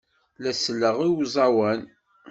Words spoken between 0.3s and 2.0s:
La selleɣ i uẓawan.